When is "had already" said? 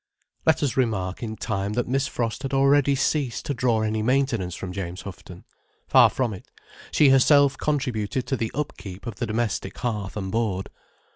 2.41-2.95